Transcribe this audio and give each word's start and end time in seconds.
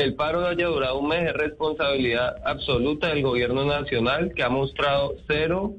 El 0.00 0.14
paro 0.14 0.40
no 0.40 0.48
haya 0.48 0.66
durado 0.66 0.98
un 0.98 1.08
mes 1.08 1.28
es 1.28 1.32
responsabilidad 1.34 2.36
absoluta 2.44 3.08
del 3.08 3.22
gobierno 3.22 3.64
nacional 3.64 4.32
que 4.34 4.42
ha 4.42 4.48
mostrado 4.48 5.14
cero, 5.28 5.74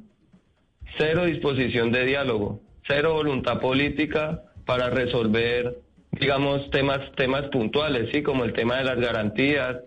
cero 0.97 1.25
disposición 1.25 1.91
de 1.91 2.05
diálogo, 2.05 2.61
cero 2.87 3.13
voluntad 3.13 3.59
política 3.59 4.41
para 4.65 4.89
resolver 4.89 5.85
digamos, 6.19 6.69
temas, 6.71 6.99
temas 7.15 7.43
puntuales, 7.49 8.09
¿sí? 8.11 8.23
Como 8.23 8.45
el 8.45 8.53
tema 8.53 8.77
de 8.77 8.83
las 8.85 8.99
garantías, 8.99 9.77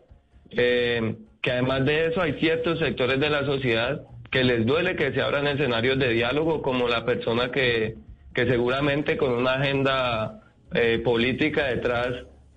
eh, 0.51 1.17
que 1.43 1.53
además 1.53 1.85
de 1.85 2.07
eso 2.07 2.21
hay 2.21 2.35
ciertos 2.35 2.79
sectores 2.79 3.21
de 3.21 3.31
la 3.31 3.45
sociedad 3.45 4.03
que 4.31 4.45
les 4.45 4.67
duele 4.67 4.97
que 4.97 5.13
se 5.13 5.23
abran 5.23 5.47
escenarios 5.47 5.99
de 5.99 6.11
diálogo, 6.11 6.61
como 6.61 6.89
la 6.89 7.05
persona 7.05 7.51
que, 7.51 7.97
que 8.35 8.47
seguramente 8.47 9.17
con 9.17 9.33
una 9.33 9.55
agenda 9.55 10.43
eh, 10.75 11.01
política 11.03 11.67
detrás 11.67 12.09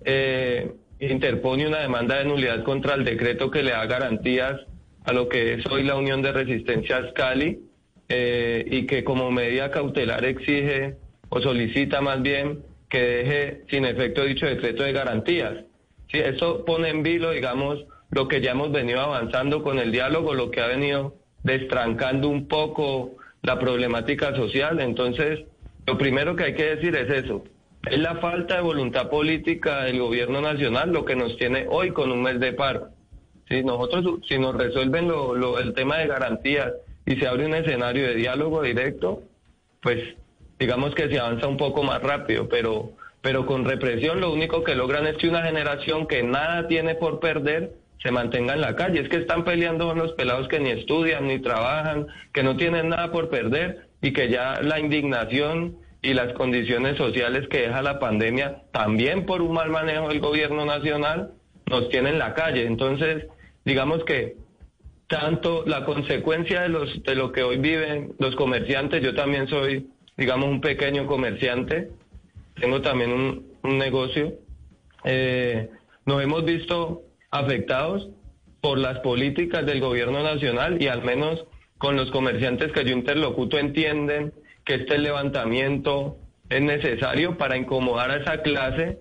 eh, 0.04 0.72
interpone 1.10 1.66
una 1.66 1.80
demanda 1.80 2.18
de 2.18 2.24
nulidad 2.24 2.62
contra 2.64 2.94
el 2.94 3.04
decreto 3.04 3.50
que 3.50 3.62
le 3.62 3.72
da 3.72 3.86
garantías 3.86 4.60
a 5.04 5.12
lo 5.12 5.28
que 5.28 5.54
es 5.54 5.66
hoy 5.66 5.82
la 5.82 5.96
Unión 5.96 6.22
de 6.22 6.32
Resistencias 6.32 7.12
Cali 7.14 7.60
y 8.08 8.86
que 8.86 9.02
como 9.04 9.30
medida 9.30 9.70
cautelar 9.70 10.24
exige 10.24 10.96
o 11.28 11.40
solicita 11.40 12.00
más 12.02 12.20
bien 12.22 12.62
que 12.90 13.00
deje 13.00 13.62
sin 13.70 13.86
efecto 13.86 14.22
dicho 14.24 14.46
decreto 14.46 14.82
de 14.82 14.92
garantías. 14.92 15.64
Sí, 16.10 16.18
eso 16.18 16.64
pone 16.66 16.90
en 16.90 17.02
vilo, 17.02 17.30
digamos, 17.30 17.86
lo 18.10 18.28
que 18.28 18.42
ya 18.42 18.50
hemos 18.50 18.70
venido 18.70 19.00
avanzando 19.00 19.62
con 19.62 19.78
el 19.78 19.90
diálogo, 19.90 20.34
lo 20.34 20.50
que 20.50 20.60
ha 20.60 20.66
venido 20.66 21.14
destrancando 21.42 22.28
un 22.28 22.48
poco 22.48 23.16
la 23.40 23.58
problemática 23.58 24.36
social. 24.36 24.78
Entonces, 24.78 25.40
lo 25.86 25.96
primero 25.96 26.36
que 26.36 26.44
hay 26.44 26.54
que 26.54 26.76
decir 26.76 26.94
es 26.94 27.24
eso. 27.24 27.44
Es 27.90 27.98
la 27.98 28.16
falta 28.16 28.56
de 28.56 28.62
voluntad 28.62 29.10
política 29.10 29.82
del 29.84 29.98
gobierno 29.98 30.40
nacional 30.40 30.92
lo 30.92 31.04
que 31.04 31.16
nos 31.16 31.36
tiene 31.36 31.66
hoy 31.68 31.90
con 31.90 32.12
un 32.12 32.22
mes 32.22 32.38
de 32.38 32.52
paro. 32.52 32.90
Si 33.48 33.62
nosotros, 33.64 34.20
si 34.28 34.38
nos 34.38 34.54
resuelven 34.54 35.08
lo, 35.08 35.58
el 35.58 35.74
tema 35.74 35.98
de 35.98 36.06
garantías 36.06 36.72
y 37.04 37.16
se 37.16 37.26
abre 37.26 37.44
un 37.46 37.54
escenario 37.54 38.06
de 38.06 38.14
diálogo 38.14 38.62
directo, 38.62 39.24
pues 39.80 39.98
digamos 40.60 40.94
que 40.94 41.08
se 41.08 41.18
avanza 41.18 41.48
un 41.48 41.56
poco 41.56 41.82
más 41.82 42.00
rápido, 42.00 42.48
pero, 42.48 42.92
pero 43.20 43.46
con 43.46 43.64
represión 43.64 44.20
lo 44.20 44.32
único 44.32 44.62
que 44.62 44.76
logran 44.76 45.08
es 45.08 45.16
que 45.16 45.28
una 45.28 45.42
generación 45.42 46.06
que 46.06 46.22
nada 46.22 46.68
tiene 46.68 46.94
por 46.94 47.18
perder 47.18 47.72
se 48.00 48.12
mantenga 48.12 48.54
en 48.54 48.60
la 48.60 48.76
calle. 48.76 49.00
Es 49.00 49.08
que 49.08 49.16
están 49.16 49.44
peleando 49.44 49.88
con 49.88 49.98
los 49.98 50.12
pelados 50.12 50.46
que 50.46 50.60
ni 50.60 50.70
estudian 50.70 51.26
ni 51.26 51.40
trabajan, 51.40 52.06
que 52.32 52.44
no 52.44 52.56
tienen 52.56 52.90
nada 52.90 53.10
por 53.10 53.28
perder 53.28 53.88
y 54.00 54.12
que 54.12 54.28
ya 54.28 54.60
la 54.62 54.78
indignación 54.78 55.78
y 56.02 56.14
las 56.14 56.32
condiciones 56.34 56.96
sociales 56.96 57.48
que 57.48 57.62
deja 57.62 57.80
la 57.80 57.98
pandemia, 57.98 58.62
también 58.72 59.24
por 59.24 59.40
un 59.40 59.54
mal 59.54 59.70
manejo 59.70 60.08
del 60.08 60.20
gobierno 60.20 60.64
nacional, 60.64 61.30
nos 61.66 61.88
tienen 61.88 62.14
en 62.14 62.18
la 62.18 62.34
calle. 62.34 62.66
Entonces, 62.66 63.26
digamos 63.64 64.04
que 64.04 64.36
tanto 65.06 65.64
la 65.66 65.84
consecuencia 65.84 66.62
de, 66.62 66.68
los, 66.68 67.02
de 67.04 67.14
lo 67.14 67.32
que 67.32 67.42
hoy 67.42 67.58
viven 67.58 68.14
los 68.18 68.34
comerciantes, 68.34 69.02
yo 69.02 69.14
también 69.14 69.46
soy 69.46 69.86
digamos, 70.16 70.48
un 70.48 70.60
pequeño 70.60 71.06
comerciante, 71.06 71.90
tengo 72.60 72.80
también 72.82 73.12
un, 73.12 73.52
negocio, 73.78 74.34
eh, 75.04 75.70
nos 76.04 76.22
hemos 76.22 76.44
visto 76.44 77.02
afectados 77.30 78.08
por 78.60 78.78
las 78.78 78.98
políticas 79.00 79.64
del 79.64 79.80
gobierno 79.80 80.22
nacional 80.22 80.82
y 80.82 80.88
al 80.88 81.02
menos 81.02 81.44
con 81.78 81.96
los 81.96 82.10
comerciantes 82.10 82.72
que 82.72 82.84
yo 82.84 82.92
interlocuto 82.92 83.58
entienden 83.58 84.32
que 84.64 84.74
este 84.74 84.98
levantamiento 84.98 86.16
es 86.48 86.62
necesario 86.62 87.36
para 87.36 87.56
incomodar 87.56 88.10
a 88.10 88.16
esa 88.16 88.42
clase 88.42 88.98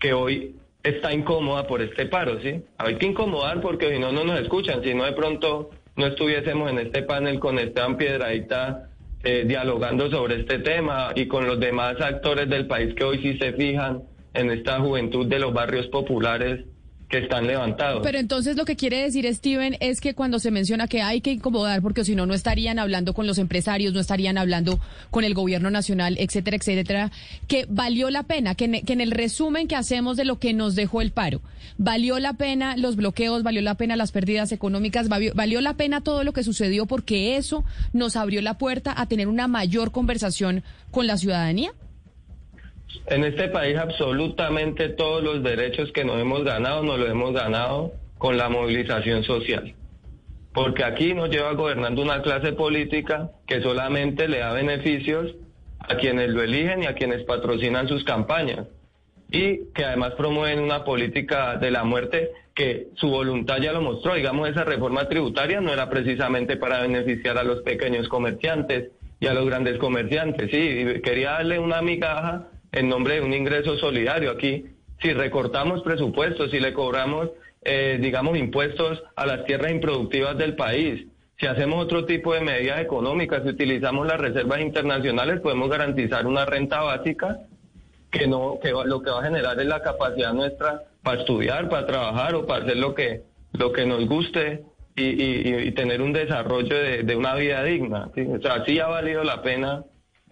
que 0.00 0.12
hoy 0.12 0.56
está 0.82 1.12
incómoda 1.12 1.66
por 1.66 1.82
este 1.82 2.06
paro, 2.06 2.40
¿sí? 2.40 2.62
Hay 2.78 2.96
que 2.96 3.06
incomodar 3.06 3.60
porque 3.60 3.92
si 3.92 3.98
no, 3.98 4.12
no 4.12 4.24
nos 4.24 4.40
escuchan, 4.40 4.82
si 4.82 4.94
no 4.94 5.04
de 5.04 5.12
pronto 5.12 5.70
no 5.96 6.06
estuviésemos 6.06 6.70
en 6.70 6.78
este 6.78 7.02
panel 7.02 7.38
con 7.40 7.58
Esteban 7.58 7.96
Piedradita 7.96 8.88
eh, 9.24 9.44
dialogando 9.46 10.10
sobre 10.10 10.40
este 10.40 10.60
tema 10.60 11.10
y 11.14 11.26
con 11.26 11.46
los 11.46 11.58
demás 11.58 12.00
actores 12.00 12.48
del 12.48 12.66
país 12.66 12.94
que 12.94 13.04
hoy 13.04 13.18
sí 13.18 13.36
se 13.38 13.52
fijan 13.52 14.04
en 14.34 14.50
esta 14.50 14.78
juventud 14.78 15.26
de 15.26 15.40
los 15.40 15.52
barrios 15.52 15.88
populares 15.88 16.64
que 17.08 17.18
están 17.18 17.46
levantados. 17.46 18.02
Pero 18.02 18.18
entonces 18.18 18.56
lo 18.56 18.66
que 18.66 18.76
quiere 18.76 19.02
decir 19.02 19.32
Steven 19.34 19.76
es 19.80 20.00
que 20.00 20.14
cuando 20.14 20.38
se 20.38 20.50
menciona 20.50 20.88
que 20.88 21.00
hay 21.00 21.22
que 21.22 21.32
incomodar, 21.32 21.80
porque 21.80 22.04
si 22.04 22.14
no, 22.14 22.26
no 22.26 22.34
estarían 22.34 22.78
hablando 22.78 23.14
con 23.14 23.26
los 23.26 23.38
empresarios, 23.38 23.94
no 23.94 24.00
estarían 24.00 24.36
hablando 24.36 24.78
con 25.10 25.24
el 25.24 25.32
gobierno 25.32 25.70
nacional, 25.70 26.16
etcétera, 26.18 26.58
etcétera, 26.58 27.10
que 27.46 27.66
valió 27.68 28.10
la 28.10 28.24
pena, 28.24 28.54
que 28.54 28.66
en, 28.66 29.00
el 29.00 29.10
resumen 29.10 29.68
que 29.68 29.76
hacemos 29.76 30.16
de 30.18 30.26
lo 30.26 30.38
que 30.38 30.52
nos 30.52 30.74
dejó 30.74 31.00
el 31.00 31.10
paro, 31.10 31.40
valió 31.78 32.18
la 32.18 32.34
pena 32.34 32.76
los 32.76 32.96
bloqueos, 32.96 33.42
valió 33.42 33.62
la 33.62 33.76
pena 33.76 33.96
las 33.96 34.12
pérdidas 34.12 34.52
económicas, 34.52 35.08
valió, 35.08 35.32
valió 35.34 35.62
la 35.62 35.74
pena 35.74 36.02
todo 36.02 36.24
lo 36.24 36.32
que 36.32 36.42
sucedió 36.42 36.84
porque 36.84 37.36
eso 37.36 37.64
nos 37.94 38.16
abrió 38.16 38.42
la 38.42 38.58
puerta 38.58 38.92
a 38.94 39.06
tener 39.06 39.28
una 39.28 39.48
mayor 39.48 39.92
conversación 39.92 40.62
con 40.90 41.06
la 41.06 41.16
ciudadanía. 41.16 41.72
En 43.06 43.24
este 43.24 43.48
país 43.48 43.76
absolutamente 43.76 44.88
todos 44.90 45.22
los 45.22 45.42
derechos 45.42 45.92
que 45.92 46.04
nos 46.04 46.20
hemos 46.20 46.44
ganado 46.44 46.82
nos 46.82 46.98
los 46.98 47.10
hemos 47.10 47.32
ganado 47.32 47.92
con 48.18 48.36
la 48.36 48.48
movilización 48.48 49.24
social. 49.24 49.74
Porque 50.52 50.84
aquí 50.84 51.14
nos 51.14 51.30
lleva 51.30 51.52
gobernando 51.52 52.02
una 52.02 52.22
clase 52.22 52.52
política 52.52 53.30
que 53.46 53.60
solamente 53.60 54.28
le 54.28 54.38
da 54.38 54.52
beneficios 54.52 55.34
a 55.78 55.96
quienes 55.96 56.30
lo 56.30 56.42
eligen 56.42 56.82
y 56.82 56.86
a 56.86 56.94
quienes 56.94 57.22
patrocinan 57.24 57.88
sus 57.88 58.04
campañas. 58.04 58.66
Y 59.30 59.66
que 59.74 59.84
además 59.84 60.14
promueven 60.14 60.60
una 60.60 60.84
política 60.84 61.56
de 61.56 61.70
la 61.70 61.84
muerte 61.84 62.30
que 62.54 62.88
su 62.94 63.08
voluntad 63.08 63.58
ya 63.58 63.72
lo 63.72 63.82
mostró. 63.82 64.14
Digamos, 64.14 64.48
esa 64.48 64.64
reforma 64.64 65.06
tributaria 65.06 65.60
no 65.60 65.72
era 65.72 65.88
precisamente 65.88 66.56
para 66.56 66.80
beneficiar 66.80 67.38
a 67.38 67.44
los 67.44 67.60
pequeños 67.60 68.08
comerciantes 68.08 68.90
y 69.20 69.26
a 69.26 69.34
los 69.34 69.46
grandes 69.46 69.78
comerciantes. 69.78 70.50
Sí, 70.50 71.00
quería 71.02 71.32
darle 71.32 71.58
una 71.58 71.82
migaja 71.82 72.48
en 72.72 72.88
nombre 72.88 73.14
de 73.14 73.20
un 73.22 73.32
ingreso 73.32 73.76
solidario. 73.78 74.30
Aquí, 74.30 74.66
si 75.00 75.12
recortamos 75.12 75.82
presupuestos, 75.82 76.50
si 76.50 76.60
le 76.60 76.72
cobramos, 76.72 77.30
eh, 77.62 77.98
digamos, 78.00 78.36
impuestos 78.36 79.02
a 79.16 79.26
las 79.26 79.44
tierras 79.44 79.70
improductivas 79.70 80.36
del 80.36 80.56
país, 80.56 81.06
si 81.38 81.46
hacemos 81.46 81.84
otro 81.84 82.04
tipo 82.04 82.34
de 82.34 82.40
medidas 82.40 82.80
económicas, 82.80 83.42
si 83.44 83.50
utilizamos 83.50 84.06
las 84.06 84.18
reservas 84.18 84.60
internacionales, 84.60 85.40
podemos 85.40 85.70
garantizar 85.70 86.26
una 86.26 86.44
renta 86.44 86.80
básica 86.80 87.38
que 88.10 88.26
no 88.26 88.58
que 88.60 88.70
lo 88.70 89.02
que 89.02 89.10
va 89.10 89.20
a 89.20 89.24
generar 89.24 89.60
es 89.60 89.66
la 89.66 89.82
capacidad 89.82 90.32
nuestra 90.32 90.82
para 91.02 91.20
estudiar, 91.20 91.68
para 91.68 91.86
trabajar 91.86 92.34
o 92.34 92.46
para 92.46 92.64
hacer 92.64 92.78
lo 92.78 92.94
que 92.94 93.22
lo 93.52 93.72
que 93.72 93.86
nos 93.86 94.06
guste 94.06 94.64
y, 94.96 95.70
tener 95.72 96.02
un 96.02 96.12
desarrollo 96.12 96.76
de, 96.76 97.16
una 97.16 97.36
vida 97.36 97.62
digna. 97.62 98.10
O 98.16 98.40
sea, 98.40 98.64
sí 98.64 98.80
ha 98.80 98.88
valido 98.88 99.22
la 99.22 99.42
pena 99.42 99.84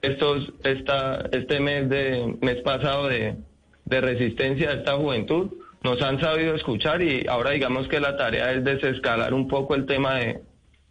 estos, 0.02 0.52
esta, 0.64 1.28
este 1.32 1.60
mes, 1.60 1.88
de, 1.88 2.36
mes 2.40 2.62
pasado 2.62 3.08
de, 3.08 3.36
de 3.84 4.00
resistencia 4.00 4.70
a 4.70 4.74
esta 4.74 4.96
juventud, 4.96 5.50
nos 5.82 6.00
han 6.02 6.20
sabido 6.20 6.54
escuchar 6.54 7.02
y 7.02 7.26
ahora 7.28 7.50
digamos 7.50 7.88
que 7.88 8.00
la 8.00 8.16
tarea 8.16 8.52
es 8.52 8.64
desescalar 8.64 9.32
un 9.32 9.46
poco 9.48 9.74
el 9.74 9.86
tema 9.86 10.16
de, 10.16 10.40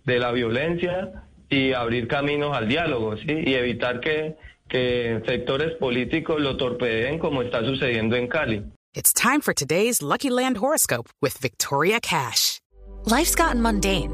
de 0.06 0.20
la 0.20 0.32
violencia 0.32 1.24
y 1.50 1.74
abrir 1.74 2.08
caminos 2.08 2.56
al 2.56 2.68
diálogo, 2.68 3.18
¿sí? 3.18 3.44
Y 3.46 3.54
evitar 3.54 4.00
que, 4.00 4.36
que 4.68 5.22
sectores 5.26 5.76
políticos 5.76 6.42
lo 6.42 6.58
torpedeen 6.58 7.20
como 7.20 7.42
está 7.42 7.64
sucediendo 7.64 8.16
en 8.16 8.28
Cali. 8.28 8.64
It's 8.96 9.14
time 9.14 9.42
for 9.42 9.54
today's 9.54 10.02
Lucky 10.02 10.30
Land 10.30 10.58
horoscope 10.58 11.10
with 11.22 11.38
Victoria 11.42 12.00
Cash. 12.00 12.60
Life's 13.06 13.36
gotten 13.36 13.62
mundane, 13.62 14.14